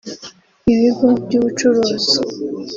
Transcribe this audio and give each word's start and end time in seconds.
ibigo 0.73 1.05
by’ubucuruzi 1.23 2.17